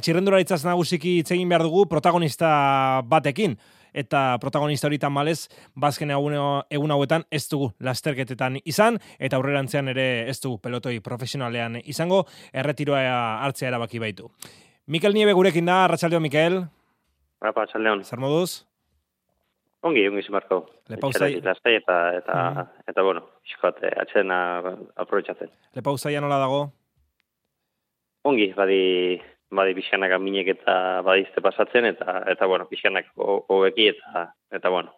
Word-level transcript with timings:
Txirrendura 0.00 0.40
itzaz 0.42 0.64
nagusiki 0.66 1.18
itzegin 1.20 1.48
behar 1.48 1.62
dugu 1.62 1.84
protagonista 1.86 2.48
batekin 3.06 3.56
eta 3.94 4.36
protagonista 4.42 4.88
hori 4.88 4.98
tamalez, 4.98 5.46
bazken 5.78 6.10
egun 6.10 6.90
hauetan 6.90 7.24
ez 7.30 7.44
dugu 7.48 7.70
lasterketetan 7.78 8.58
izan, 8.66 8.98
eta 9.22 9.38
aurrerantzean 9.38 9.88
ere 9.94 10.28
ez 10.28 10.40
dugu 10.42 10.58
pelotoi 10.58 10.98
profesionalean 11.00 11.78
izango, 11.84 12.24
erretiroa 12.52 13.04
hartzea 13.46 13.70
erabaki 13.70 14.02
baitu. 14.02 14.30
Mikel 14.90 15.14
Niebe 15.14 15.32
gurekin 15.32 15.70
da, 15.70 15.84
Arratxaldeo, 15.86 16.20
Mikel. 16.20 16.58
Apa, 17.40 17.54
Arratxaldeon. 17.62 18.02
Zer 18.04 18.20
moduz? 18.20 18.64
Ongi, 19.84 20.02
ongi 20.08 20.24
zimarko. 20.24 20.64
Lepauzai. 20.90 21.30
Eta, 21.38 21.54
eta, 21.70 21.96
eta, 22.18 22.34
mm. 22.34 22.66
eta, 22.90 23.04
bueno, 23.04 23.22
iskoat, 23.46 23.80
atxena 24.02 24.38
aprobetsatzen. 25.00 25.52
Lepauzai 25.76 26.16
nola 26.20 26.40
dago? 26.42 26.60
Ongi, 28.24 28.50
badi, 28.56 28.80
badi 29.56 29.74
pixanak 29.76 30.12
aminek 30.16 30.50
eta 30.56 30.76
badizte 31.06 31.42
pasatzen, 31.44 31.88
eta, 31.94 32.20
eta 32.30 32.46
bueno, 32.50 32.68
pixanak 32.70 33.10
hobeki 33.16 33.88
eta, 33.94 34.28
eta 34.54 34.72
bueno, 34.72 34.94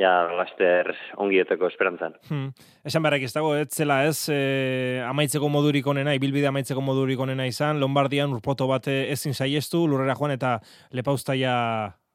ja, 0.00 0.12
laster 0.36 0.92
ongieteko 1.20 1.68
esperantzan. 1.70 2.14
Hmm. 2.28 2.50
Esan 2.86 3.04
beharrak 3.04 3.26
ez 3.26 3.32
dago, 3.34 3.52
ez 3.58 3.68
zela 3.74 4.02
ez, 4.08 4.28
e, 4.32 5.00
amaitzeko 5.06 5.50
modurik 5.52 5.86
onena, 5.90 6.14
ibilbide 6.16 6.48
amaitzeko 6.50 6.84
modurik 6.84 7.20
onena 7.20 7.46
izan, 7.48 7.80
Lombardian 7.82 8.32
urpoto 8.36 8.68
bat 8.70 8.88
ezin 8.90 9.34
saiestu, 9.34 9.86
lurrera 9.88 10.16
joan 10.18 10.36
eta 10.36 10.58
lepauztaia 10.96 11.54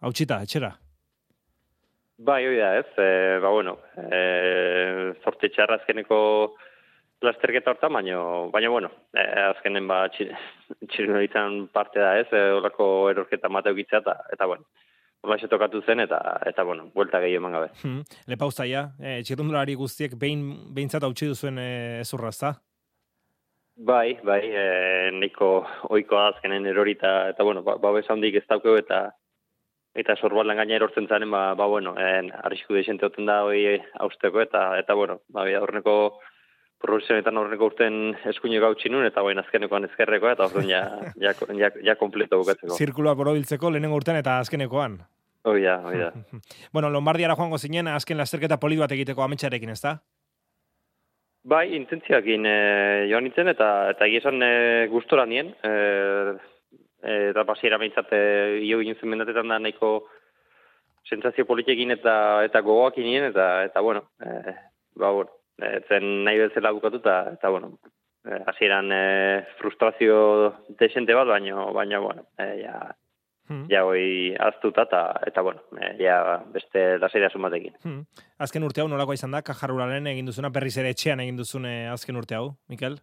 hautsita, 0.06 0.42
etxera? 0.48 0.76
Bai, 2.26 2.46
hoi 2.48 2.56
da, 2.58 2.72
ez, 2.80 2.88
e, 2.96 3.10
ba, 3.44 3.52
bueno, 3.52 3.78
e, 4.00 4.22
zorte 5.24 5.52
txarrazkeneko 5.52 6.20
lasterketa 7.22 7.72
horta, 7.72 7.90
baina, 7.90 8.20
baina 8.52 8.70
bueno, 8.70 8.90
eh, 9.14 9.42
azkenen 9.50 9.88
ba, 9.88 10.06
txirino 10.10 11.22
parte 11.74 12.00
da 12.00 12.18
ez, 12.20 12.28
eh, 12.32 12.52
horako 12.52 13.10
erorketa 13.10 13.50
mate 13.50 13.70
egitzea, 13.70 14.00
eta, 14.00 14.18
eta 14.34 14.46
bueno, 14.46 14.66
hola 15.26 15.38
tokatu 15.50 15.82
zen, 15.82 16.00
eta, 16.00 16.20
eta 16.46 16.64
bueno, 16.64 16.90
buelta 16.94 17.20
gehi 17.20 17.36
eman 17.36 17.52
gabe. 17.52 17.70
Hmm. 17.82 18.04
Lepauza 18.28 18.66
ja, 18.70 18.92
eh, 19.00 19.22
txirrundulari 19.24 19.76
guztiek 19.76 20.16
behin, 20.20 20.74
behintzat 20.76 21.04
hau 21.04 21.14
duzuen 21.14 21.58
eh, 21.60 22.02
ezurrazta? 22.02 22.56
Bai, 23.76 24.18
bai, 24.24 24.42
eh, 24.48 25.12
niko 25.12 25.66
oiko 25.90 26.18
azkenen 26.18 26.66
erorita, 26.66 27.30
eta 27.30 27.44
bueno, 27.44 27.64
ba, 27.64 27.76
ba 27.78 27.92
handik 28.10 28.36
ez 28.36 28.46
daukeu, 28.48 28.78
eta 28.78 29.12
eta 29.96 30.16
sorbaldan 30.16 30.58
gaina 30.58 30.76
erortzen 30.76 31.08
zaren, 31.08 31.32
ba, 31.32 31.56
ba 31.56 31.66
bueno, 31.66 31.96
en, 31.98 32.32
arrisku 32.44 32.74
desente 32.74 33.10
da 33.26 33.44
hoi 33.44 33.82
hausteko, 34.00 34.42
eta, 34.42 34.78
eta 34.80 34.94
bueno, 34.94 35.22
ba, 35.30 35.44
horneko 35.60 36.20
profesionetan 36.82 37.38
horreko 37.40 37.70
urten 37.72 38.16
eskuine 38.30 38.60
gautxi 38.64 38.92
nun, 38.92 39.06
eta 39.08 39.24
bain 39.26 39.40
azkenekoan 39.42 39.88
ezkerrekoa, 39.90 40.36
eta 40.36 40.48
orduan 40.50 40.70
ja, 40.70 40.82
ja, 41.24 41.34
ja, 41.60 41.70
ja 41.84 41.96
kompleto 42.00 42.40
bukatzeko. 42.42 42.76
Zirkuloa 42.76 43.16
borobiltzeko 43.18 43.72
lehenengo 43.72 44.00
urtean 44.02 44.20
eta 44.22 44.40
azkenekoan. 44.44 45.00
Hoi 45.46 45.62
da, 45.62 45.78
hoi 45.86 46.02
da. 46.02 46.12
bueno, 46.74 46.90
Lombardiara 46.90 47.38
joango 47.38 47.58
zinen, 47.62 47.88
azken 47.92 48.18
lasterketa 48.18 48.58
polit 48.62 48.82
bat 48.82 48.94
egiteko 48.98 49.26
ametsarekin, 49.26 49.74
ez 49.76 49.82
da? 49.84 49.98
Bai, 51.46 51.68
intentziakin 51.78 52.48
e, 52.50 52.58
joan 53.12 53.28
nintzen, 53.28 53.52
eta 53.52 53.70
eta 53.92 54.08
egizan 54.10 54.42
e, 54.42 54.54
gustora 54.90 55.28
nien, 55.30 55.52
e, 55.62 55.74
eta 57.06 57.44
basiera 57.46 57.78
behintzat, 57.78 58.10
e, 58.18 58.22
io 58.66 58.80
ginen 58.82 58.98
zen 58.98 59.12
mendatetan 59.12 59.54
da 59.54 59.60
nahiko 59.62 59.92
sentzazio 61.06 61.46
politiekin 61.46 61.94
eta 61.94 62.16
eta 62.48 62.64
gogoak 62.66 62.98
inien, 62.98 63.30
eta, 63.30 63.50
eta 63.68 63.84
bueno, 63.86 64.08
e, 64.18 64.56
ba, 64.98 65.12
bueno, 65.12 65.30
zen 65.60 66.24
nahi 66.26 66.40
bezala 66.40 66.72
bukatu 66.76 67.00
eta, 67.04 67.16
eta 67.38 67.50
bueno, 67.50 67.78
eh, 68.26 68.42
hasieran 68.48 68.92
e, 68.92 69.46
frustrazio 69.60 70.18
desente 70.80 71.14
bat, 71.14 71.28
baina, 71.28 71.66
baina, 71.74 72.00
bueno, 72.00 72.26
e, 72.38 72.48
ja, 72.64 72.80
hmm. 73.48 73.66
ja 73.72 73.84
hoi 73.86 74.36
aztuta 74.40 74.86
eta, 74.90 75.02
eta 75.28 75.42
bueno, 75.42 75.64
e, 75.80 75.92
ja 76.02 76.40
beste 76.54 76.98
laseria 77.00 77.30
sumatekin. 77.30 77.76
Hmm. 77.84 78.02
Azken 78.40 78.66
urte 78.68 78.82
hau 78.84 78.90
nolako 78.92 79.16
izan 79.18 79.36
da, 79.36 79.44
kajaruralen 79.46 80.08
egin 80.12 80.32
duzuna, 80.32 80.52
berriz 80.54 80.76
ere 80.82 80.92
etxean 80.96 81.24
egin 81.24 81.38
duzune 81.40 81.76
azken 81.94 82.20
urte 82.20 82.38
hau, 82.40 82.50
Mikel? 82.72 83.00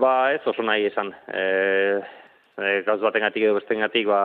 Ba, 0.00 0.32
ez 0.34 0.42
oso 0.48 0.64
nahi 0.64 0.88
izan. 0.88 1.12
E, 1.28 1.44
e, 2.56 2.72
gauz 2.88 3.00
baten 3.04 3.22
gatik 3.26 3.44
edo 3.46 3.58
besten 3.60 3.84
gatik, 3.84 4.08
ba, 4.10 4.22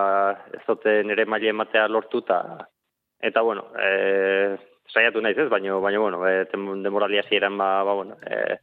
ez 0.56 0.64
dute 0.66 1.02
nire 1.06 1.28
maile 1.30 1.52
ematea 1.54 1.86
lortu 1.92 2.24
eta, 2.24 2.40
eta 3.22 3.44
bueno, 3.46 3.68
e, 3.78 4.58
saiatu 4.94 5.22
naiz 5.22 5.38
ez, 5.38 5.50
baina, 5.50 5.76
baina, 5.84 6.00
bueno, 6.00 6.22
e, 6.28 6.46
demoralia 6.84 7.24
zieran, 7.30 7.58
ba, 7.58 7.84
ba, 7.84 7.94
bueno, 7.94 8.18
e, 8.24 8.58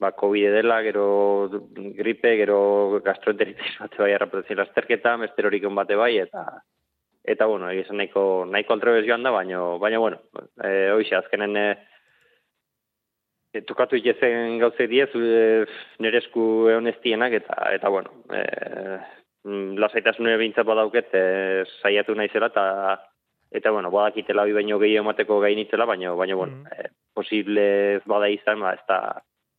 ba, 0.00 0.12
COVID 0.12 0.52
dela, 0.56 0.80
gero 0.82 1.48
gripe, 1.98 2.34
gero 2.40 3.00
gastroenteritis 3.04 3.76
bat 3.82 3.98
bai 4.00 4.14
arrapatzen 4.16 4.58
lasterketa, 4.58 5.16
mesterorik 5.20 5.66
bate 5.76 5.98
bai, 6.00 6.16
eta, 6.24 6.44
eta, 7.24 7.46
bueno, 7.46 7.68
egizan 7.70 8.00
nahiko, 8.00 8.46
nahiko 8.48 8.74
altrebez 8.74 9.04
joan 9.06 9.22
da, 9.22 9.30
baina, 9.36 9.60
baina, 9.82 10.00
bueno, 10.00 10.22
e, 10.64 10.90
hoxe, 10.96 11.14
azkenen, 11.20 11.56
e, 11.56 11.66
e, 13.52 13.62
tukatu 13.68 14.00
itezen 14.00 14.58
gauze 14.62 14.88
diez, 14.88 15.10
e, 15.14 15.64
nire 16.00 16.24
esku 16.24 16.70
honestienak, 16.78 17.36
eta, 17.42 17.60
eta, 17.76 17.92
bueno, 17.92 18.22
e, 18.32 18.98
lasaitasun 19.84 20.32
ere 20.32 20.40
bintzat 20.40 20.66
badauket, 20.66 21.12
e, 21.12 21.64
saiatu 21.82 22.16
naizela, 22.16 22.48
eta, 22.48 22.66
eta 23.50 23.70
bueno, 23.70 23.90
badakitela 23.90 24.44
bi 24.44 24.54
baino 24.54 24.78
gehi 24.78 24.96
emateko 25.00 25.40
gainitzela, 25.40 25.86
baina 25.86 26.14
baina 26.14 26.36
bueno, 26.38 26.56
mm. 26.62 26.66
eh, 26.78 26.90
posible 27.14 27.66
bada 28.06 28.28
izan, 28.30 28.60
ba 28.60 28.74
ez 28.74 28.84
da 28.88 29.00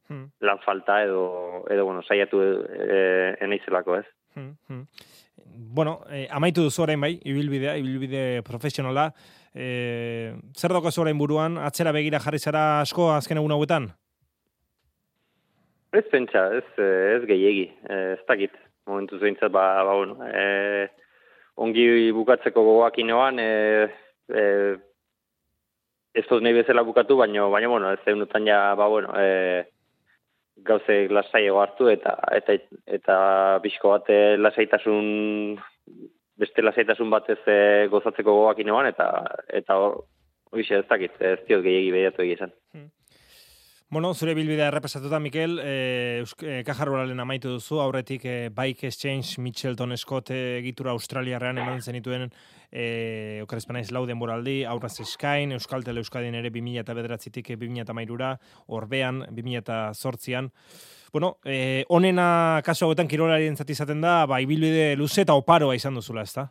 mm. 0.09 0.25
lan 0.47 0.61
falta 0.65 1.01
edo 1.03 1.65
edo 1.69 1.85
bueno, 1.85 2.03
saiatu 2.03 2.41
eh 2.41 3.35
enaizelako, 3.41 3.97
ez? 3.97 4.05
Mm, 4.35 4.55
mm. 4.67 4.85
Bueno, 5.75 6.01
eh, 6.09 6.27
amaitu 6.31 6.63
duzu 6.63 6.83
orain 6.83 7.01
bai, 7.01 7.17
ibilbidea, 7.25 7.75
ibilbide 7.77 8.41
profesionala. 8.47 9.11
Eh, 9.53 10.33
zer 10.55 10.71
dago 10.71 10.89
orain 11.01 11.17
buruan? 11.17 11.57
Atzera 11.57 11.91
begira 11.91 12.19
jarri 12.19 12.39
zara 12.39 12.81
asko 12.81 13.11
azken 13.11 13.37
egun 13.37 13.51
hauetan? 13.51 13.91
Ez 15.91 16.05
pentsa, 16.07 16.45
ez, 16.55 16.63
eh, 16.79 17.17
ez 17.17 17.23
gehiegi, 17.27 17.67
eh, 17.89 18.13
ez 18.13 18.25
dakit. 18.27 18.51
Momentu 18.87 19.19
zeintzat, 19.19 19.51
ba, 19.51 19.83
ba, 19.83 19.95
bueno, 19.95 20.17
eh, 20.23 20.87
ongi 21.57 22.11
bukatzeko 22.15 22.63
gogoak 22.63 22.97
inoan, 23.03 23.39
e, 23.39 23.89
e, 24.31 24.43
ez 26.13 26.25
dut 26.29 26.43
nahi 26.43 26.55
bezala 26.55 26.83
bukatu, 26.87 27.17
baina, 27.19 27.47
baina, 27.51 27.69
bueno, 27.71 27.91
ez 27.91 27.99
zeunutan 28.05 28.47
ja, 28.47 28.75
ba, 28.75 28.87
bueno, 28.91 29.13
e, 29.17 29.65
gauze 30.67 31.07
lasaiago 31.09 31.61
hartu, 31.61 31.89
eta, 31.89 32.15
eta, 32.35 32.57
eta 32.85 33.17
bizko 33.63 33.95
bat 33.95 34.09
lasaitasun, 34.37 35.59
beste 36.41 36.63
lasaitasun 36.63 37.09
bat 37.13 37.29
ez 37.29 37.41
e, 37.47 37.59
gozatzeko 37.91 38.33
gogoak 38.33 38.59
inoan, 38.63 38.89
eta, 38.91 39.11
eta 39.49 39.77
hori 40.51 40.65
ez 40.69 40.85
dakit, 40.89 41.15
ez 41.21 41.39
diot 41.47 41.63
gehiagi 41.63 41.93
behiatu 41.95 42.25
egizan. 42.25 42.51
Hmm. 42.75 42.89
Bueno, 43.91 44.13
zure 44.13 44.33
bilbidea 44.33 44.69
errepasatuta, 44.69 45.19
Mikel, 45.19 45.57
eh, 45.61 46.23
eh, 46.47 46.61
kajarruralen 46.63 47.19
amaitu 47.19 47.49
duzu, 47.57 47.81
aurretik 47.83 48.23
eh, 48.23 48.47
Bike 48.47 48.87
Exchange 48.87 49.41
Mitchelton 49.43 49.91
Scott 49.97 50.31
eh, 50.31 50.59
egitura 50.61 50.93
Australiarrean 50.95 51.59
eman 51.59 51.81
zenituen 51.83 52.29
eh, 52.71 53.41
okerezpena 53.43 53.81
izlau 53.83 54.05
denboraldi, 54.07 54.61
aurraz 54.63 54.93
eskain, 55.03 55.51
Euskaltel 55.57 55.99
Euskadin 55.99 56.39
ere 56.39 56.53
2000 56.55 56.85
eta 56.85 56.95
bederatzitik 56.95 57.51
2000 57.57 57.83
eta 57.83 57.91
mairura, 57.91 58.31
orbean 58.67 59.25
2000 59.27 59.59
eta 59.59 59.83
sortzian. 59.93 60.53
Bueno, 61.11 61.35
eh, 61.43 61.83
onena 61.89 62.61
kasu 62.63 62.87
hauetan 62.87 63.11
kirolari 63.11 63.51
izaten 63.51 63.99
da, 63.99 64.25
bai, 64.25 64.45
bilbide 64.45 64.95
luze 64.95 65.27
eta 65.27 65.35
oparoa 65.35 65.75
izan 65.75 65.99
duzula, 65.99 66.23
ezta? 66.23 66.47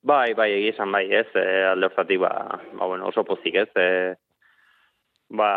Bai, 0.00 0.32
bai, 0.32 0.50
egizan 0.62 0.90
bai, 0.90 1.10
ez, 1.12 1.28
eh, 1.36 1.66
alde 1.68 2.16
ba, 2.16 2.60
ba, 2.72 2.86
bueno, 2.86 3.08
oso 3.08 3.22
pozik, 3.22 3.54
ez, 3.54 3.68
eh, 3.76 4.14
ba, 5.36 5.50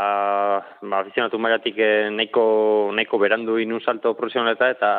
ba 0.82 1.00
afizionatu 1.02 1.40
mailatik 1.40 1.78
eh, 1.78 2.10
nahiko, 2.14 2.92
nahiko 2.96 3.20
berandu 3.22 3.58
inun 3.62 3.82
salto 3.82 4.14
profesionaleta 4.18 4.70
eta, 4.74 4.92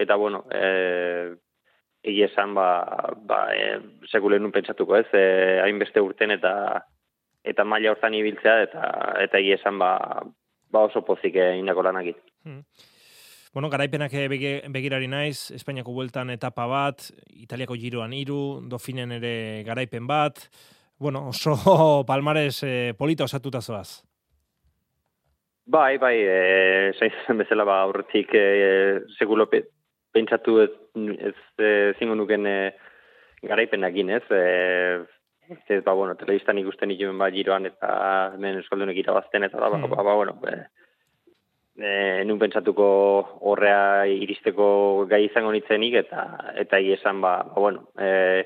eta 0.00 0.16
bueno, 0.16 0.44
e, 0.50 1.34
egi 2.04 2.24
esan, 2.26 2.54
ba, 2.56 2.68
ba 3.16 3.46
e, 3.54 3.68
sekule 4.10 4.40
nun 4.40 4.52
pentsatuko 4.52 4.96
ez, 4.96 5.06
e, 5.12 5.60
hainbeste 5.64 6.02
urten 6.04 6.34
eta 6.36 6.54
eta 7.44 7.64
maila 7.68 7.92
hortan 7.92 8.16
ibiltzea 8.16 8.56
eta 8.64 8.88
eta 9.26 9.40
egi 9.40 9.54
esan, 9.58 9.78
ba, 9.78 9.94
ba 10.72 10.86
oso 10.88 11.04
pozik 11.04 11.36
indako 11.36 11.84
lanakit. 11.84 12.20
Hmm. 12.44 12.64
Bueno, 13.54 13.68
garaipenak 13.70 14.10
begirari 14.74 15.06
naiz, 15.06 15.52
Espainiako 15.54 15.92
bueltan 15.94 16.32
etapa 16.34 16.64
bat, 16.66 17.04
Italiako 17.38 17.76
giroan 17.78 18.12
iru, 18.12 18.64
Dofinen 18.66 19.14
ere 19.14 19.62
garaipen 19.62 20.08
bat, 20.10 20.48
bueno, 20.98 21.28
oso 21.28 22.04
palmares 22.06 22.62
eh, 22.62 22.94
polita 22.98 23.24
osatuta 23.24 23.60
zoaz. 23.62 24.02
Bai, 25.66 25.96
bai, 25.96 26.18
e, 26.20 26.92
zain 26.98 27.38
bezala 27.40 27.64
ba, 27.64 27.80
aurretik 27.82 28.34
e, 28.36 29.00
segulo 29.16 29.46
pe, 29.48 29.62
pentsatu 30.12 30.58
ez, 30.60 30.70
ez 31.16 31.36
e, 31.56 31.94
zingo 31.98 32.14
nuken 32.14 32.46
e, 32.46 32.56
garaipenak 33.42 33.96
ez, 33.96 34.22
e, 34.30 34.42
ez, 35.48 35.82
ba, 35.84 35.94
bueno, 35.94 36.14
telebistan 36.20 36.58
ikusten 36.58 36.90
ikusten 36.90 37.18
ba, 37.18 37.30
giroan 37.30 37.66
eta 37.66 38.34
hemen 38.34 38.60
eskaldunek 38.60 38.96
irabazten 38.96 39.44
eta 39.44 39.58
da, 39.58 39.70
ba, 39.70 39.78
hmm. 39.78 39.88
ba, 39.88 40.02
ba, 40.02 40.14
bueno, 40.14 40.36
e, 40.44 40.54
e, 41.80 42.24
nun 42.28 42.38
pentsatuko 42.38 42.90
horrea 43.40 44.04
iristeko 44.04 45.06
gai 45.08 45.24
izango 45.30 45.52
nitzenik, 45.52 45.96
eta 46.04 46.52
eta 46.60 46.78
esan 46.78 47.24
ba, 47.24 47.38
ba, 47.48 47.56
bueno, 47.56 47.88
e, 47.96 48.44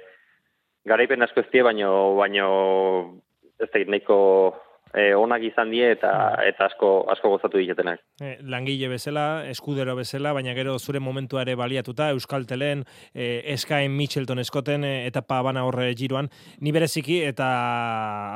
garaipen 0.86 1.22
asko 1.26 1.42
ez 1.42 1.64
baino, 1.64 2.14
baino 2.14 2.48
ez 3.58 3.70
da 3.74 3.84
nahiko 3.90 4.54
e, 4.94 5.14
onak 5.14 5.42
izan 5.48 5.70
die 5.72 5.86
eta 5.92 6.10
eta 6.46 6.66
asko 6.68 6.90
asko 7.12 7.32
gozatu 7.34 7.60
ditetenak. 7.60 8.00
E, 8.20 8.36
langile 8.42 8.88
bezala, 8.90 9.44
eskudero 9.50 9.94
bezala, 9.98 10.32
baina 10.36 10.54
gero 10.56 10.78
zure 10.78 11.00
momentua 11.00 11.42
ere 11.44 11.54
baliatuta 11.58 12.10
Euskaltelen 12.14 12.84
e, 13.14 13.42
Eskaen 13.54 13.94
Mitchelton 13.96 14.40
eskoten 14.42 14.84
e, 14.84 14.92
etapa 15.06 15.40
bana 15.42 15.64
horre 15.68 15.90
giroan, 15.98 16.30
ni 16.60 16.72
bereziki 16.72 17.20
eta 17.28 17.48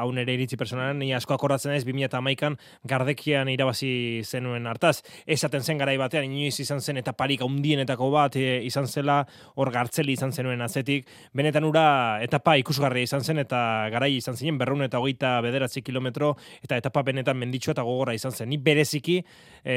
hau 0.01 0.11
nere 0.13 0.37
iritzi 0.37 0.59
personalen 0.61 1.01
ni 1.03 1.13
asko 1.15 1.37
akordatzen 1.37 1.75
ez 1.77 1.85
2011an 1.87 2.59
gardekian 2.89 3.49
irabazi 3.53 4.23
zenuen 4.25 4.67
hartaz. 4.67 5.01
Esaten 5.27 5.63
zen 5.63 5.81
garai 5.81 5.97
batean 6.01 6.29
inoiz 6.29 6.59
izan 6.61 6.81
zen 6.81 7.01
eta 7.01 7.15
parik 7.17 7.43
handienetako 7.47 8.11
bat 8.13 8.37
e, 8.37 8.61
izan 8.67 8.87
zela 8.87 9.23
hor 9.57 9.73
gartzeli 9.73 10.17
izan 10.19 10.33
zenuen 10.33 10.63
azetik. 10.63 11.09
Benetan 11.35 11.65
ura 11.65 11.85
etapa 12.23 12.57
ikusgarria 12.61 13.09
izan 13.09 13.25
zen 13.25 13.43
eta 13.43 13.89
garai 13.93 14.15
izan 14.17 14.37
zinen 14.37 14.59
berrun 14.59 14.83
eta 14.85 15.01
hogeita 15.03 15.41
bederatzi 15.45 15.83
kilometro 15.83 16.35
eta 16.63 16.79
etapa 16.81 17.03
benetan 17.07 17.39
menditxo 17.39 17.75
eta 17.75 17.87
gogorra 17.87 18.15
izan 18.15 18.33
zen. 18.33 18.49
Ni 18.49 18.59
bereziki 18.59 19.21
e, 19.65 19.77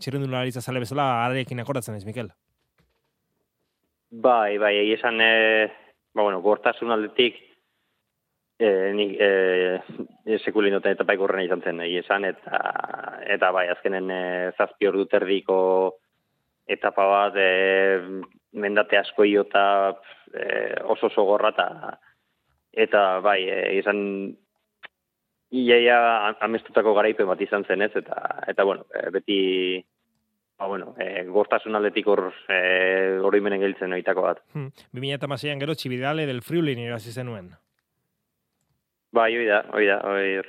txirrendularitza 0.00 0.60
zale 0.60 0.82
bezala 0.82 1.08
ararekin 1.24 1.60
akoratzen 1.60 1.96
ez, 1.96 2.04
Mikel? 2.08 2.30
Bai, 4.10 4.56
bai, 4.58 4.76
egi 4.78 4.94
esan, 4.94 5.20
e, 5.20 5.66
ba, 6.14 6.22
bueno, 6.22 6.40
gortasun 6.40 6.92
aldetik, 6.94 7.36
e, 8.58 8.92
ni, 8.94 9.08
e, 9.18 10.38
sekulin 10.38 10.76
duten 10.76 10.94
etapa 10.94 11.16
ikurrena 11.16 11.44
izan 11.44 11.64
zen, 11.66 11.82
egi 11.84 11.98
esan, 12.00 12.24
eta, 12.28 12.60
eta 13.34 13.50
bai, 13.52 13.66
azkenen 13.74 14.10
e, 14.10 14.22
zazpi 14.56 14.88
hor 14.88 15.00
duterdiko 15.02 15.58
etapa 16.70 17.06
bat, 17.10 17.36
e, 17.36 18.22
mendate 18.56 18.98
asko 19.02 19.26
iota 19.28 19.66
e, 20.32 20.46
oso 20.84 21.10
oso 21.10 21.26
gorra, 21.28 21.50
eta, 21.52 21.98
eta 22.86 23.04
bai, 23.26 23.40
e, 23.50 23.60
izan, 23.80 24.00
iaia 25.50 25.98
amestutako 26.42 26.94
garaipe 26.96 27.24
bat 27.24 27.40
izan 27.40 27.64
zen 27.64 27.82
ez, 27.82 27.92
eta, 27.96 28.22
eta 28.48 28.64
bueno, 28.64 28.86
e, 28.94 29.10
beti, 29.14 29.38
ba, 30.58 30.66
bueno, 30.66 30.94
e, 30.98 31.24
gortasun 31.30 31.76
aldetik 31.78 32.08
hor 32.10 32.26
e, 32.48 32.58
hori 33.22 33.40
menen 33.40 33.62
giltzen 33.62 33.94
oitako 33.94 34.26
bat. 34.26 34.42
Hmm. 34.54 34.72
2008an 34.96 35.62
gero 35.62 35.74
txibidale 35.74 36.26
del 36.26 36.42
Friulin 36.42 36.82
irazi 36.82 37.12
zenuen. 37.12 37.52
Ba, 39.14 39.28
hoi 39.30 39.46
da, 39.46 39.64
hoi 39.72 39.86
da, 39.86 40.00
hoi 40.04 40.42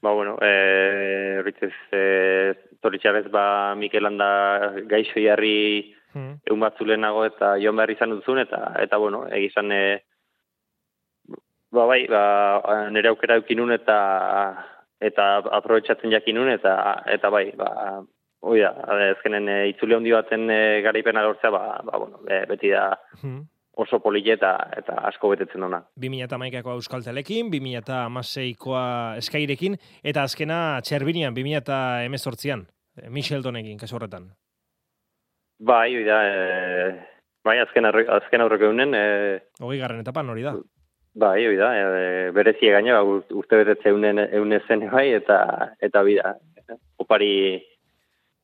Ba, 0.00 0.12
bueno, 0.12 0.36
e, 0.40 1.38
horretz, 1.40 1.72
e, 1.90 2.54
toritxarez, 2.80 3.26
ba, 3.34 3.74
Mikel 3.74 4.06
handa 4.06 4.74
gaixo 4.86 5.18
jarri 5.18 5.96
hmm. 6.14 6.36
egun 6.46 6.60
bat 6.60 6.78
eta 6.78 7.56
joan 7.58 7.76
behar 7.76 7.90
izan 7.90 8.10
duzun, 8.10 8.38
eta, 8.38 8.74
eta 8.78 8.96
bueno, 8.96 9.26
egizan, 9.26 9.72
e, 9.72 10.04
Ba, 11.70 11.84
bai, 11.84 12.06
ba, 12.08 12.22
nire 12.94 13.10
aukera 13.10 13.36
eukinun 13.36 13.74
eta 13.74 13.98
eta 15.04 15.26
aprobetsatzen 15.58 16.10
jakinun 16.14 16.48
eta 16.54 16.72
eta 17.12 17.30
bai, 17.30 17.50
ba, 17.58 17.68
oi 18.48 18.62
da, 18.62 18.72
ezkenen 19.12 19.50
e, 19.52 19.58
itzule 19.74 19.98
handi 19.98 20.14
baten 20.14 20.48
e, 20.50 20.80
garaipena 20.86 21.22
lortzea, 21.26 21.52
ba, 21.52 21.78
ba, 21.84 22.00
bueno, 22.00 22.22
beti 22.24 22.72
da 22.72 22.86
hmm. 23.20 23.42
oso 23.84 24.00
polile 24.00 24.32
eta, 24.38 24.54
eta 24.78 24.96
asko 25.10 25.34
betetzen 25.34 25.66
dona. 25.66 25.82
2008ko 26.00 26.78
Euskal 26.78 27.04
Telekin, 27.04 27.52
2008koa 27.52 28.86
Eskairekin, 29.20 29.76
eta 30.02 30.24
azkena 30.24 30.80
Txerbinian, 30.86 31.36
2008an, 31.36 32.64
e, 32.96 33.10
Michel 33.12 33.44
Donekin, 33.44 33.76
kaso 33.78 34.00
horretan. 34.00 34.32
Bai, 35.58 35.92
da, 36.06 36.18
e, 36.24 36.96
bai, 37.44 37.60
azken, 37.60 37.92
azken 37.92 38.46
aurreko 38.46 38.72
eunen. 38.72 38.94
E, 38.94 39.06
Ogei 39.60 39.82
garren 39.84 40.00
etapan 40.06 40.32
hori 40.32 40.48
da. 40.48 40.56
Bai, 41.18 41.46
hori 41.48 41.56
da, 41.58 41.72
e, 41.74 42.30
berezie 42.30 42.70
gaino, 42.70 42.98
uste 43.34 43.58
betetze 43.58 43.90
eunen 43.90 44.60
zen 44.68 44.84
bai, 44.92 45.08
eta, 45.16 45.38
eta 45.82 46.02
bida, 46.06 46.36
opari, 47.02 47.58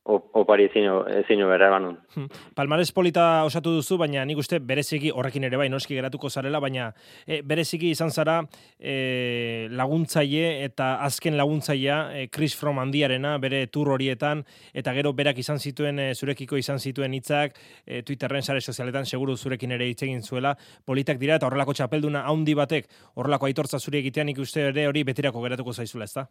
opari 0.05 0.67
ezin 0.69 1.41
bera 1.49 1.67
eban 1.67 1.97
hmm. 2.13 2.27
Palmares 2.55 2.91
polita 2.93 3.43
osatu 3.45 3.73
duzu, 3.73 3.97
baina 3.97 4.25
nik 4.25 4.37
uste 4.37 4.59
bereziki 4.59 5.09
horrekin 5.11 5.43
ere 5.47 5.57
bai, 5.57 5.67
noski 5.69 5.95
geratuko 5.97 6.29
zarela, 6.29 6.59
baina 6.61 6.91
e, 7.25 7.41
bereziki 7.41 7.89
izan 7.89 8.11
zara 8.11 8.37
e, 8.79 9.67
laguntzaile 9.71 10.63
eta 10.65 10.91
azken 11.05 11.37
laguntzailea 11.37 11.97
e, 12.13 12.27
Chris 12.29 12.53
Fromm 12.55 12.79
handiarena, 12.83 13.37
bere 13.41 13.65
tur 13.67 13.89
horietan, 13.95 14.45
eta 14.73 14.93
gero 14.93 15.13
berak 15.13 15.41
izan 15.41 15.59
zituen, 15.59 15.99
e, 15.99 16.09
zurekiko 16.13 16.57
izan 16.61 16.79
zituen 16.79 17.17
hitzak 17.17 17.57
e, 17.85 18.03
Twitterren 18.05 18.45
sare 18.45 18.61
sozialetan, 18.61 19.09
seguru 19.09 19.37
zurekin 19.37 19.73
ere 19.73 19.89
hitz 19.89 20.03
egin 20.05 20.21
zuela, 20.21 20.53
politak 20.85 21.17
dira, 21.17 21.39
eta 21.39 21.49
horrelako 21.49 21.73
txapelduna 21.73 22.27
handi 22.29 22.53
batek, 22.53 22.91
horrelako 23.15 23.49
aitortza 23.49 23.81
zure 23.81 24.03
egitean 24.05 24.29
ikuste 24.29 24.69
ere 24.69 24.85
hori 24.87 25.03
betirako 25.03 25.41
geratuko 25.41 25.73
zaizula, 25.73 26.05
ezta? 26.05 26.29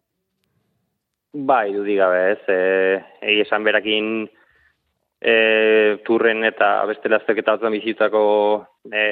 Bai, 1.34 1.72
dudik 1.74 1.98
gabe, 1.98 2.18
ez. 2.30 2.42
E, 2.46 3.40
esan 3.42 3.64
berakin 3.66 4.28
e, 5.18 5.34
turren 6.06 6.46
eta 6.46 6.68
beste 6.86 7.10
lastek 7.10 7.40
eta 7.42 7.56
atzen 7.56 7.74
bizitako 7.74 8.22
e, 8.86 9.02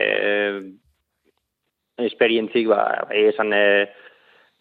esperientzik, 2.06 2.68
ba, 2.70 3.08
egi 3.10 3.32
esan 3.32 3.50
e, 3.56 3.64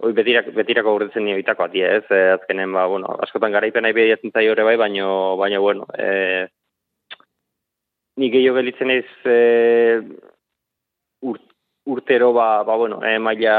oi 0.02 0.12
betirak, 0.18 0.50
betirako 0.58 0.96
urdetzen 0.98 1.28
nio 1.28 1.38
itako 1.38 1.68
ati, 1.68 1.86
ez. 1.86 2.02
E, 2.10 2.24
azkenen, 2.40 2.74
ba, 2.74 2.88
bueno, 2.90 3.14
askotan 3.28 3.54
garaipen 3.54 3.86
nahi 3.86 3.94
bediatzen 3.94 4.34
zai 4.34 4.48
bai, 4.58 4.78
baino, 4.82 5.38
baino, 5.38 5.62
bueno, 5.62 5.86
e, 5.94 6.48
ni 8.18 8.32
gehiago 8.34 8.58
belitzen 8.58 8.90
ez 8.90 9.06
e, 9.24 10.02
urtero, 11.86 12.34
ba, 12.34 12.64
ba, 12.64 12.76
bueno, 12.76 13.04
e, 13.06 13.20
maila, 13.20 13.58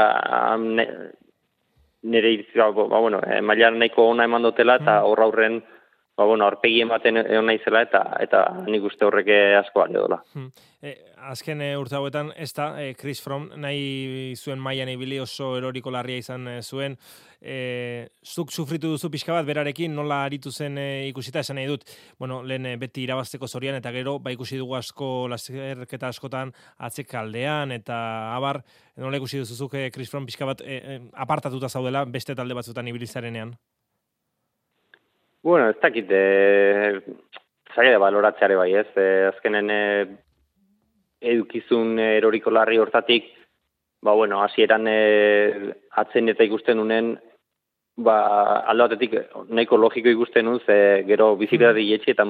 nire 2.03 2.33
iritzia, 2.33 2.69
ba, 2.71 2.99
bueno, 2.99 3.21
e, 3.23 3.41
nahiko 3.41 4.09
ona 4.09 4.25
eman 4.25 4.43
dutela, 4.43 4.75
eta 4.81 4.99
mm. 4.99 5.09
horra 5.09 5.23
aurren, 5.29 5.61
ba, 6.17 6.25
bueno, 6.25 6.45
arpegi 6.45 6.81
ematen 6.83 7.17
egon 7.23 7.47
naizela, 7.49 7.81
eta 7.87 8.03
eta 8.21 8.43
nik 8.67 8.85
uste 8.85 9.05
horreke 9.07 9.39
asko 9.57 9.81
bali 9.81 9.97
dola. 9.97 10.19
Hmm. 10.33 10.51
E, 10.83 10.93
azken 11.31 11.61
e, 11.63 11.71
urte 11.79 11.97
hauetan, 11.97 12.29
ez 12.37 12.51
da, 12.53 12.67
e, 12.81 12.93
Chris 12.99 13.21
Fromm, 13.23 13.49
nahi 13.63 14.35
zuen 14.37 14.61
maian 14.61 14.91
ibili 14.91 15.17
oso 15.23 15.53
eroriko 15.57 15.93
larria 15.95 16.21
izan 16.21 16.45
e, 16.51 16.55
zuen, 16.61 16.97
e, 17.41 17.57
zuk 18.21 18.53
sufritu 18.53 18.93
duzu 18.93 19.09
pixka 19.13 19.33
bat 19.33 19.47
berarekin, 19.47 19.95
nola 19.95 20.21
aritu 20.27 20.51
zen 20.51 20.77
e, 20.77 20.87
ikusita 21.09 21.41
esan 21.41 21.57
nahi 21.57 21.71
dut, 21.71 21.87
bueno, 22.19 22.43
lehen 22.45 22.69
beti 22.79 23.07
irabazteko 23.07 23.49
zorian, 23.49 23.79
eta 23.81 23.95
gero, 23.95 24.19
ba 24.19 24.35
ikusi 24.35 24.61
dugu 24.61 24.77
asko 24.77 25.29
laserketa 25.33 26.13
askotan 26.13 26.53
atzek 26.77 27.15
aldean, 27.17 27.73
eta 27.73 27.97
abar, 28.35 28.61
nola 29.01 29.17
ikusi 29.17 29.41
duzuzuk 29.41 29.79
e, 29.79 29.89
Chris 29.89 30.13
Fromm 30.13 30.29
pixka 30.29 30.45
bat 30.45 30.61
apartatuta 31.13 31.71
zaudela 31.71 32.05
beste 32.05 32.35
talde 32.37 32.59
batzutan 32.59 32.91
ibilizarenean? 32.91 33.57
Bueno, 35.43 35.69
ez 35.69 35.79
dakit, 35.81 36.07
e, 36.07 37.01
zaila 37.75 37.97
da 37.97 37.99
baloratzeare 37.99 38.55
bai 38.55 38.69
ez, 38.79 38.87
e, 38.95 39.07
azkenen 39.27 39.71
e, 39.75 39.81
edukizun 41.33 41.99
eroriko 41.99 42.51
larri 42.51 42.79
hortatik, 42.79 43.27
ba 44.03 44.13
bueno, 44.15 44.39
hasieran 44.43 44.87
e, 44.87 45.73
atzen 45.99 46.31
eta 46.31 46.47
ikusten 46.47 46.79
unen, 46.79 47.17
ba, 47.97 48.15
aldo 48.71 48.87
batetik 48.87 49.17
nahiko 49.49 49.77
logiko 49.77 50.13
ikusten 50.15 50.47
nun, 50.47 50.61
ze 50.65 51.03
gero 51.09 51.33
bizikletak 51.35 51.81
mm. 51.81 51.93
etxe 51.97 52.15
eta 52.15 52.25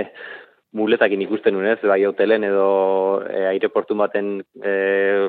e, 0.00 0.06
muletakin 0.80 1.26
ikusten 1.26 1.54
nun, 1.54 1.68
ez, 1.68 1.78
bai 1.84 2.00
hotelen 2.08 2.48
edo 2.48 2.68
e, 3.28 3.44
aireportu 3.52 3.98
baten 4.00 4.38
e, 4.56 5.28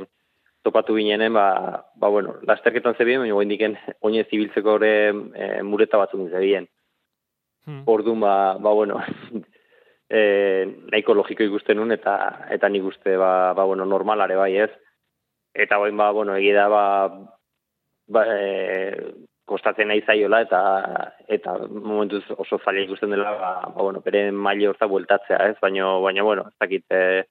topatu 0.63 0.95
binenen, 0.95 1.35
ba, 1.35 1.83
ba 1.99 2.07
bueno, 2.07 2.39
lasterketan 2.47 2.95
zebien, 2.95 3.21
baina 3.21 3.35
goin 3.35 3.51
diken, 3.51 3.75
oine 4.07 4.23
zibiltzeko 4.23 4.79
ere 4.79 4.95
e, 5.11 5.51
muleta 5.67 5.99
batzuk 5.99 6.31
zebien. 6.31 6.71
Hmm. 7.65 7.83
Orduan, 7.85 8.19
ba, 8.19 8.57
ba, 8.61 8.73
bueno, 8.73 9.01
e, 10.09 10.65
nahiko 10.91 11.13
logiko 11.17 11.43
ikusten 11.43 11.77
nun, 11.77 11.91
eta 11.91 12.15
eta 12.53 12.69
nik 12.69 12.83
uste, 12.83 13.17
ba, 13.17 13.53
ba, 13.53 13.65
bueno, 13.65 13.85
normalare 13.85 14.35
bai 14.35 14.55
ez. 14.67 14.71
Eta 15.53 15.77
bain, 15.81 15.97
ba, 15.97 16.11
bueno, 16.11 16.35
egida, 16.35 16.67
ba, 16.69 16.83
ba, 18.07 18.25
e, 18.35 19.15
kostatzen 19.45 19.89
nahi 19.89 20.01
zaiola 20.05 20.41
eta 20.45 20.59
eta 21.37 21.55
momentuz 21.69 22.23
oso 22.35 22.57
zaila 22.63 22.83
ikusten 22.85 23.13
dela 23.13 23.31
ba, 23.37 23.51
ba 23.69 23.81
bueno, 23.81 24.01
bere 24.05 24.31
maile 24.31 24.69
horta 24.71 24.89
bueltatzea, 24.89 25.37
ez? 25.49 25.57
Baina 25.61 25.91
baina 26.01 26.23
bueno, 26.23 26.47
ez 26.49 26.57
dakit 26.59 26.85
eh 26.89 27.23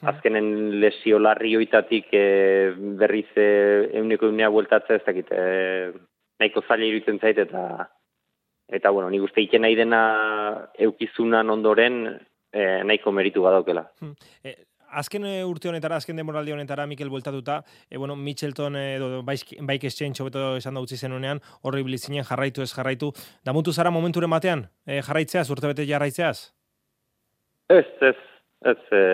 azkenen 0.00 0.80
lesio 0.80 1.18
larri 1.18 1.56
hoitatik 1.56 2.06
e, 2.12 2.72
berriz 3.02 3.28
eh 3.36 3.90
euneko 4.00 4.30
unea 4.30 4.48
bueltatzea, 4.48 4.96
ez 4.96 5.04
dakit 5.06 5.32
eh 5.32 5.92
nahiko 6.38 6.62
zaila 6.62 6.86
iruditzen 6.86 7.18
zait 7.18 7.38
eta 7.38 7.90
eta 8.70 8.90
bueno, 8.90 9.10
ni 9.10 9.18
guste 9.18 9.46
nahi 9.58 9.74
dena 9.74 10.70
eukizunan 10.78 11.50
ondoren 11.50 12.18
eh 12.52 12.82
nahiko 12.84 13.12
meritu 13.12 13.42
badaukela. 13.42 13.90
Hmm. 14.00 14.14
Eh, 14.44 14.56
azken 14.90 15.24
e, 15.24 15.44
urte 15.44 15.68
honetara, 15.68 15.96
azken 15.96 16.16
demoraldi 16.16 16.52
honetara, 16.52 16.86
Mikel 16.86 17.10
bueltatuta, 17.10 17.62
e, 17.88 17.96
bueno, 17.96 18.16
Mitchelton 18.16 18.76
edo 18.76 19.22
Bike 19.22 19.86
Exchange 19.86 20.22
hobeto 20.22 20.56
esan 20.56 20.74
da 20.74 20.80
utzi 20.80 20.96
zenunean, 20.96 21.40
horri 21.62 21.84
bilizinen 21.86 22.24
jarraitu 22.24 22.62
ez 22.62 22.72
jarraitu. 22.74 23.12
Da 23.44 23.52
mutu 23.52 23.72
zara 23.72 23.90
momenturen 23.90 24.30
batean, 24.30 24.66
e, 24.86 25.00
jarraitzeaz, 25.02 25.48
urte 25.50 25.70
bete 25.70 25.86
jarraitzeaz? 25.86 26.50
Ez, 27.68 27.86
ez, 28.00 28.16
ez, 28.66 28.80
e, 28.90 29.04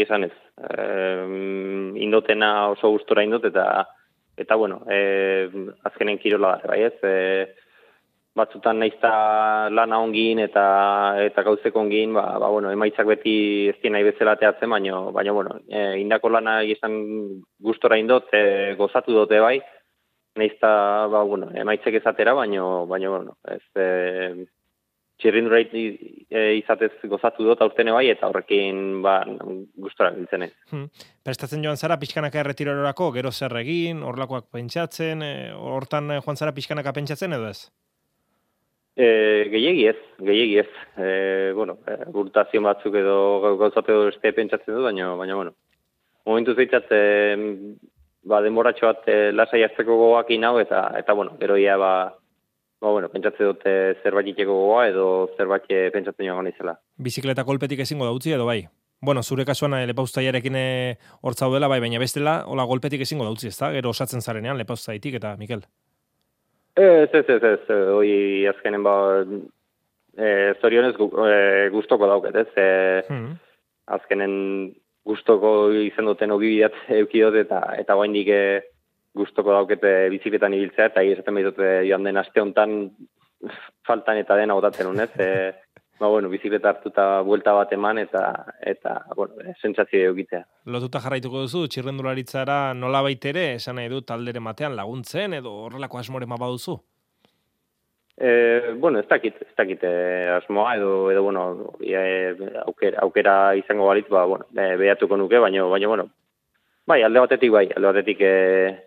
izan 0.00 0.24
ez. 0.24 0.32
E, 0.56 0.88
indotena 2.00 2.70
oso 2.72 2.90
gustora 2.94 3.24
indot, 3.24 3.44
eta, 3.44 3.84
eta 4.36 4.56
bueno, 4.56 4.82
e, 4.88 5.48
azkenen 5.84 6.18
kirola 6.18 6.56
bai 6.64 6.82
ez, 6.88 6.96
e, 7.04 7.16
batzutan 8.36 8.78
naizta 8.82 9.10
lana 9.72 9.98
ongin 10.04 10.42
eta 10.44 10.64
eta 11.24 11.44
gauzeko 11.46 11.80
ongin, 11.80 12.12
ba, 12.14 12.26
ba, 12.42 12.50
bueno, 12.52 12.70
emaitzak 12.74 13.08
beti 13.08 13.36
ez 13.72 13.78
nahi 13.90 14.04
bezala 14.04 14.36
teatzen, 14.36 14.70
baina, 14.70 14.98
baina 15.16 15.32
bueno, 15.32 15.56
e, 15.68 15.86
indako 16.02 16.28
lana 16.34 16.58
izan 16.62 16.98
gustora 17.58 17.96
indot, 17.98 18.28
e, 18.36 18.74
gozatu 18.76 19.16
dute 19.16 19.40
bai, 19.40 19.56
naizta, 20.36 20.68
ba, 21.12 21.22
bueno, 21.24 21.48
emaitzek 21.54 21.96
ezatera, 22.02 22.34
baina, 22.36 22.62
baina, 22.90 23.14
bueno, 23.14 23.38
ez, 23.48 23.64
e, 23.74 24.44
txirrindura 25.16 25.62
e, 25.64 26.42
izatez 26.58 26.90
gozatu 27.08 27.46
dut 27.46 27.62
aurtene 27.64 27.94
bai, 27.96 28.04
eta 28.12 28.28
horrekin 28.28 29.00
ba, 29.00 29.16
gustora 29.80 30.12
biltzen 30.12 30.44
ez. 30.44 30.52
Hmm. 30.68 30.90
Prestatzen 31.24 31.64
joan 31.64 31.80
zara 31.80 31.96
pixkanaka 31.96 32.42
erretirorako, 32.42 33.08
gero 33.16 33.32
zer 33.32 33.56
egin, 33.62 34.04
horlakoak 34.04 34.50
pentsatzen, 34.52 35.24
e, 35.24 35.34
hortan 35.56 36.18
joan 36.20 36.36
zara 36.36 36.52
pixkanaka 36.52 36.92
pentsatzen 37.00 37.32
edo 37.32 37.48
ez? 37.48 37.70
E, 38.96 39.06
gehiegi 39.52 39.84
ez, 39.90 39.98
gehiegi 40.24 40.58
ez. 40.62 40.70
E, 40.96 41.52
bueno, 41.52 41.76
e, 41.84 41.98
gurtazio 42.14 42.62
batzuk 42.64 42.94
edo 42.96 43.16
gauzatu 43.60 43.92
edo 43.92 44.08
este 44.08 44.32
pentsatzen 44.32 44.72
du, 44.72 44.82
baina, 44.86 45.10
baina, 45.20 45.36
bueno. 45.36 45.52
Momentu 46.24 46.54
zeitzat, 46.56 46.88
e, 46.96 47.02
ba, 48.24 48.40
demoratxo 48.40 48.88
bat 48.88 49.04
e, 49.12 49.18
lasai 49.36 49.62
hartzeko 49.66 49.98
gogoak 50.00 50.32
inau, 50.32 50.56
eta, 50.62 50.88
eta, 50.96 51.12
bueno, 51.12 51.36
gero 51.42 51.60
ia, 51.60 51.76
ba, 51.76 51.92
ba, 52.80 52.88
bueno, 52.88 53.12
pentsatzen 53.12 53.52
dute 53.52 53.76
zerbait 54.02 54.32
iteko 54.32 54.56
gogoa 54.64 54.88
edo 54.88 55.06
zerbait 55.36 55.68
pentsatzen 55.92 56.32
joan 56.32 56.48
izela. 56.48 56.78
Bizikleta 56.96 57.44
kolpetik 57.44 57.84
ezingo 57.84 58.08
da 58.08 58.16
utzi 58.16 58.32
edo 58.32 58.48
bai? 58.48 58.62
Bueno, 59.04 59.20
zure 59.22 59.44
kasuan 59.44 59.76
lepauztaiarekin 59.92 60.56
hortzau 61.20 61.52
dela, 61.52 61.68
bai, 61.68 61.82
baina 61.84 62.00
bestela, 62.00 62.46
hola 62.48 62.64
golpetik 62.64 63.04
ezingo 63.04 63.28
da 63.28 63.36
utzi, 63.36 63.52
ez 63.52 63.58
da? 63.60 63.74
Gero 63.76 63.92
osatzen 63.92 64.24
zarenean 64.24 64.56
lepauztaitik 64.56 65.20
eta 65.20 65.36
Mikel. 65.36 65.68
Ez, 66.76 67.08
ez, 67.12 67.24
ez, 67.28 67.42
ez, 67.42 67.76
hoi 67.96 68.46
azkenen 68.50 68.82
ba, 68.84 68.96
e, 70.16 70.28
zorionez 70.60 70.94
gu, 70.98 71.08
e, 71.24 71.68
guztoko 71.72 72.08
dauket, 72.10 72.36
ez, 72.36 72.48
e, 72.52 72.66
hmm. 73.08 73.36
azkenen 73.96 74.34
gustoko 75.06 75.70
izan 75.86 76.10
duten 76.10 76.34
ogibidat 76.34 76.76
eukidot 76.98 77.38
eta 77.40 77.62
eta 77.80 77.94
guain 77.96 78.12
dik 78.12 78.28
guztoko 79.16 79.54
daukete 79.54 79.92
bizikletan 80.12 80.52
ibiltzea, 80.52 80.90
eta 80.90 81.04
esaten 81.14 81.38
behitute 81.38 81.70
joan 81.88 82.04
den 82.04 82.20
aste 82.20 82.42
honetan 82.42 82.90
faltan 83.86 84.20
eta 84.20 84.36
dena 84.36 84.56
otatzen 84.58 84.90
unez, 84.90 85.12
e, 85.16 85.30
ba, 85.98 86.08
bueno, 86.08 86.28
bizikleta 86.28 86.70
hartuta 86.70 87.20
buelta 87.26 87.52
bat 87.56 87.72
eman 87.72 87.98
eta 87.98 88.22
eta 88.60 88.98
bueno, 89.14 89.34
sentsazio 89.60 90.12
egitea. 90.12 90.42
Lotuta 90.72 91.00
jarraituko 91.04 91.44
duzu 91.46 91.66
txirrendularitzara 91.68 92.74
nola 92.74 93.02
baitere, 93.06 93.54
esan 93.60 93.80
nahi 93.80 93.88
du 93.92 94.02
taldere 94.02 94.40
matean 94.40 94.76
laguntzen 94.76 95.34
edo 95.40 95.54
horrelako 95.66 96.02
asmore 96.02 96.26
ma 96.26 96.38
baduzu? 96.40 96.76
E, 98.16 98.72
bueno, 98.80 98.98
ez 98.98 99.08
dakit, 99.08 99.36
ez 99.44 99.52
dakit 99.56 99.82
e, 99.84 99.94
asmoa 100.38 100.76
edo, 100.78 101.10
edo 101.12 101.22
bueno, 101.22 101.42
e, 101.84 102.32
aukera, 102.64 103.02
aukera 103.04 103.34
izango 103.58 103.90
balitz, 103.90 104.08
ba, 104.08 104.24
bueno, 104.24 104.46
e, 104.56 104.70
behatuko 104.80 105.18
nuke, 105.20 105.36
baina, 105.38 105.66
baina, 105.68 105.90
bueno, 105.92 106.06
bai, 106.88 107.02
alde 107.04 107.20
batetik, 107.20 107.52
bai, 107.52 107.66
alde 107.76 107.92
batetik, 107.92 108.22
e, 108.24 108.86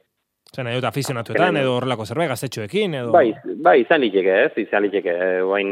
Zer 0.50 0.66
nahi 0.66 0.80
dut 0.80 0.88
afizionatuetan, 0.90 1.60
edo 1.62 1.76
horrelako 1.78 2.08
zerbait, 2.10 2.32
gaztetxoekin, 2.32 2.96
edo... 3.04 3.12
Bai, 3.14 3.28
bai, 3.62 3.76
izan 3.84 4.02
liteke, 4.02 4.34
ez, 4.48 4.54
izan 4.64 4.82
liteke, 4.88 5.14
guain 5.46 5.70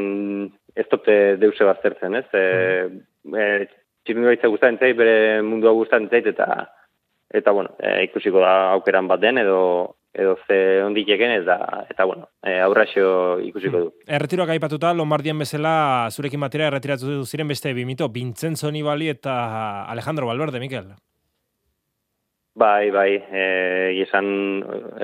ez 0.77 0.86
dute 0.91 1.17
deuse 1.41 1.65
baztertzen, 1.65 2.15
ez, 2.22 2.25
mm. 2.31 3.36
e, 3.36 3.46
e, 4.13 4.50
guztan 4.50 4.77
zait, 4.77 4.96
bere 4.98 5.41
mundua 5.41 5.74
guztan 5.75 6.07
zait, 6.10 6.27
eta, 6.29 6.48
eta, 7.34 7.51
bueno, 7.51 7.74
e, 7.79 8.03
ikusiko 8.07 8.43
da 8.43 8.74
aukeran 8.75 9.10
bat 9.10 9.22
den, 9.24 9.41
edo, 9.41 9.96
edo 10.17 10.38
ze 10.48 10.81
ondikeken, 10.84 11.34
eta, 11.41 11.57
eta 11.89 12.05
bueno, 12.05 12.29
e, 12.41 12.60
aurraxo 12.62 13.39
ikusiko 13.46 13.77
du. 13.77 13.89
Mm. 13.89 14.13
Erretiroak 14.19 14.53
aipatuta, 14.55 14.93
Lombardien 14.93 15.39
bezala, 15.39 16.10
zurekin 16.12 16.41
batera 16.46 16.69
erretiratu 16.72 17.24
ziren 17.25 17.50
beste 17.50 17.74
bimito, 17.74 18.10
Vincenzo 18.10 18.72
Nibali 18.72 19.10
eta 19.13 19.86
Alejandro 19.91 20.29
Valverde, 20.29 20.62
Mikel. 20.63 20.93
Bai, 22.57 22.89
bai, 22.89 23.12
e, 23.29 23.41
esan, 24.01 24.27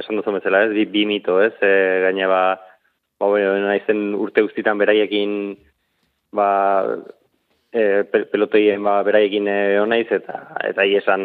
esan 0.02 0.18
duzu 0.18 0.32
bezala, 0.34 0.64
ez, 0.66 0.72
bi, 0.74 0.88
bi 0.90 1.06
mito, 1.06 1.38
ez, 1.46 1.54
e, 1.62 1.74
gaina 2.08 2.30
ba, 2.32 2.44
ba, 3.24 3.30
bueno, 3.32 3.54
naizen 3.68 4.14
urte 4.20 4.44
guztitan 4.46 4.80
beraiekin, 4.82 5.56
ba, 6.36 6.48
e, 7.72 8.04
pelotoien 8.32 8.84
ba, 8.84 8.98
beraiekin 9.08 9.48
e, 9.48 9.60
onaiz, 9.82 10.10
eta, 10.12 10.42
eta 10.68 10.88
esan 11.00 11.24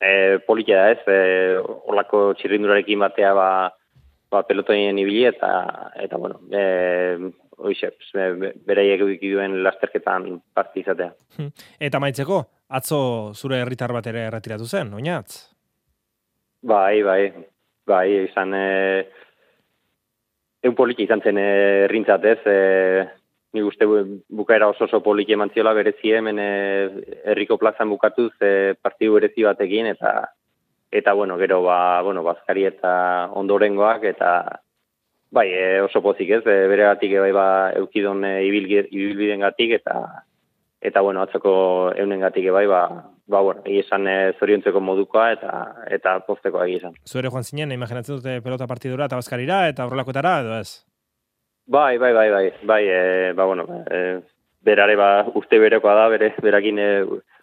e, 0.00 0.38
politia 0.46 0.84
da, 0.84 0.92
ez, 0.94 1.02
e, 1.10 1.58
olako 1.90 2.28
txirrindurarekin 2.38 3.02
batea, 3.02 3.32
ba, 3.36 3.48
ba, 4.30 4.44
pelotoien 4.46 4.98
ibili, 5.02 5.24
eta, 5.32 5.50
eta 6.02 6.20
bueno, 6.20 6.40
e, 6.52 7.34
Oixe, 7.56 7.88
beraiek 8.68 9.00
duen 9.22 9.62
lasterketan 9.64 10.26
parte 10.52 10.82
izatea. 10.82 11.14
Hm. 11.38 11.46
Eta 11.88 12.00
maitzeko, 12.04 12.42
atzo 12.68 12.98
zure 13.32 13.62
herritar 13.62 13.94
bat 13.96 14.04
ere 14.10 14.26
erretiratu 14.28 14.68
zen, 14.68 14.90
oinatz? 14.92 15.54
Bai, 16.68 17.00
bai, 17.06 17.22
bai, 17.88 18.04
izan, 18.26 18.52
e, 18.52 19.06
eun 20.66 20.74
poliki 20.74 21.06
izan 21.06 21.22
zen 21.22 21.38
errintzat 21.38 22.24
ez, 22.26 22.40
e, 22.46 22.58
ni 23.54 23.62
guzti 23.64 23.86
bukaera 24.40 24.68
oso 24.72 24.84
oso 24.84 25.00
poliki 25.04 25.36
eman 25.36 25.52
ziola 25.54 25.72
berezi 25.76 26.12
hemen 26.18 26.40
e, 26.42 26.50
herriko 27.30 27.56
plazan 27.60 27.88
bukatuz 27.92 28.32
e, 28.40 28.74
partidu 28.82 29.16
berezi 29.16 29.46
batekin, 29.46 29.88
eta, 29.94 30.12
eta 30.92 31.14
bueno, 31.14 31.38
gero, 31.38 31.62
ba, 31.64 32.02
bueno, 32.02 32.24
bazkari 32.26 32.66
eta 32.68 32.92
ondorengoak, 33.42 34.04
eta, 34.12 34.30
bai, 35.30 35.48
e, 35.52 35.66
oso 35.86 36.02
pozik 36.04 36.34
ez, 36.38 36.44
e, 36.44 36.56
bere 36.72 36.88
gatik, 36.90 37.16
bai, 37.22 37.32
ba, 37.36 37.48
eukidon 37.82 38.24
e, 38.28 38.34
ibilbiden 38.48 39.46
gatik, 39.46 39.78
eta, 39.80 40.00
eta 40.86 41.02
bueno, 41.02 41.22
atzoko 41.26 41.52
eunen 41.98 42.22
gatik 42.22 42.46
bai, 42.54 42.66
ba, 42.70 42.82
ba 43.26 43.40
bueno, 43.42 43.62
esan 43.66 44.06
e, 44.06 44.16
zoriontzeko 44.38 44.80
modukoa 44.80 45.30
eta 45.34 45.52
eta 45.90 46.18
postekoa 46.28 46.66
egia 46.66 46.84
esan. 46.84 46.94
Zuere 47.08 47.32
joan 47.32 47.44
zinen, 47.44 47.74
imaginatzen 47.74 48.20
dute 48.20 48.36
pelota 48.44 48.68
partidura 48.70 49.08
eta 49.10 49.18
bazkarira 49.18 49.64
eta 49.72 49.86
horrelakoetara, 49.86 50.38
edo 50.44 50.60
ez? 50.60 50.84
Bai, 51.66 51.98
bai, 51.98 52.12
bai, 52.14 52.28
bai, 52.30 52.46
bai, 52.62 52.82
e, 52.86 53.32
ba, 53.34 53.44
bueno, 53.50 53.66
e, 53.90 54.20
berare 54.62 54.94
ba, 54.98 55.10
uste 55.34 55.58
berekoa 55.58 55.94
da, 55.98 56.08
bere, 56.12 56.32
berakin... 56.42 56.78
E, 56.78 56.90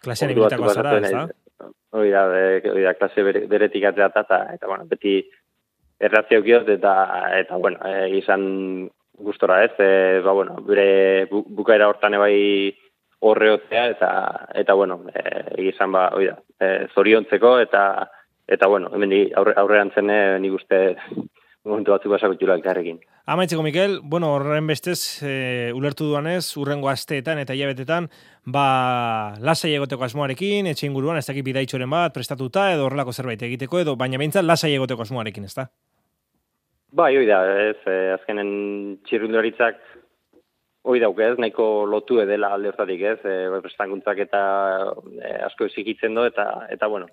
Klasean 0.03 0.31
ibilitako 0.31 0.71
zara, 0.71 0.97
ez 1.01 1.11
da? 1.11 1.27
Hoi 1.93 2.09
da, 2.09 2.23
hoi 2.71 2.83
da, 2.85 2.95
klase 2.97 3.23
beretik 3.51 3.83
atzea 3.91 4.07
eta, 4.07 4.39
eta, 4.55 4.69
bueno, 4.71 4.87
beti 4.87 5.19
errazio 5.99 6.39
kiot, 6.43 6.71
eta, 6.71 6.93
eta, 7.41 7.59
bueno, 7.59 7.83
e, 7.83 8.07
izan 8.21 8.47
gustora 9.19 9.59
ez, 9.67 9.75
e, 9.83 10.21
ba, 10.23 10.31
bueno, 10.31 10.55
bere 10.63 11.27
bukaera 11.29 11.91
hortan 11.91 12.15
ebai 12.17 12.71
horreotzea 13.29 13.87
eta 13.93 14.09
eta 14.63 14.73
bueno, 14.73 15.01
eh 15.13 15.69
izan 15.69 15.91
ba, 15.95 16.09
hori 16.15 16.27
da, 16.31 16.37
e, 16.59 16.87
zoriontzeko 16.93 17.57
eta 17.63 17.83
eta 18.47 18.67
bueno, 18.67 18.89
hemen 18.93 19.13
aurre, 19.39 19.53
aurrean 19.57 19.91
zen 19.95 20.09
eh, 20.11 20.39
ni 20.39 20.51
uste 20.51 20.81
momentu 21.63 21.93
batzuk 21.93 22.11
pasako 22.11 22.35
txula 22.35 22.57
elkarrekin. 22.59 22.97
Amaitzeko, 23.31 23.63
Mikel, 23.63 24.01
bueno, 24.03 24.33
horren 24.35 24.67
bestez, 24.67 25.23
e, 25.23 25.71
ulertu 25.75 26.09
duanez, 26.09 26.43
urrengo 26.59 26.89
asteetan 26.91 27.39
eta 27.39 27.55
hilabetetan, 27.55 28.09
ba, 28.51 28.65
lasai 29.39 29.71
egoteko 29.77 30.03
asmoarekin, 30.03 30.67
etxe 30.67 30.89
inguruan, 30.89 31.21
ez 31.21 31.25
dakit 31.29 31.45
bidaitxoren 31.47 31.89
bat, 31.89 32.11
prestatuta, 32.13 32.67
edo 32.73 32.89
horrelako 32.89 33.15
zerbait 33.15 33.47
egiteko, 33.47 33.79
edo 33.79 33.95
baina 33.95 34.19
behintzat 34.19 34.43
lasai 34.43 34.73
egoteko 34.75 35.07
asmoarekin, 35.07 35.47
ez 35.47 35.55
da? 35.55 35.69
Bai, 36.91 37.13
hori 37.15 37.31
da, 37.31 37.39
ez, 37.69 37.79
azkenen 38.19 38.51
txirrundularitzak 39.07 39.79
Hoi 40.83 40.99
dauke 40.99 41.23
ez, 41.23 41.35
nahiko 41.39 41.85
lotu 41.87 42.19
edela 42.19 42.49
alde 42.53 42.67
hortatik 42.73 43.01
ez, 43.13 43.19
e, 43.23 43.35
prestankuntzak 43.63 44.19
eta 44.25 44.41
e, 45.15 45.29
asko 45.47 45.69
esikitzen 45.69 46.15
do, 46.17 46.25
eta, 46.27 46.67
eta 46.75 46.89
bueno, 46.91 47.07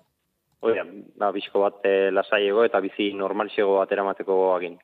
hoi 0.59 0.73
da, 0.75 0.83
ba, 1.23 1.31
bizko 1.31 1.63
bat 1.63 1.85
e, 1.87 2.11
lasaiego 2.11 2.65
eta 2.67 2.81
bizi 2.83 3.13
normalxego 3.15 3.77
bat 3.79 3.93
eramateko 3.95 4.35
goagin. 4.41 4.75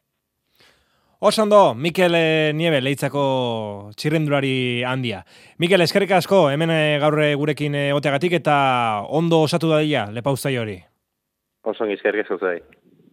Osando, 1.20 1.74
Mikel 1.74 2.13
e, 2.15 2.53
Niebe, 2.53 2.79
leitzako 2.79 3.22
txirrendulari 3.98 4.84
handia. 4.86 5.24
Mikel, 5.58 5.82
eskerrik 5.82 6.13
asko, 6.13 6.44
hemen 6.53 6.72
e, 6.72 7.34
gurekin 7.41 7.75
e, 7.75 7.86
oteagatik 7.98 8.38
eta 8.39 8.58
ondo 9.10 9.41
osatu 9.41 9.74
da 9.74 9.82
dira, 9.82 10.06
lepauztai 10.13 10.56
hori. 10.62 10.77
Oso 11.67 11.89
eskerrik 11.91 12.24
asko 12.24 12.38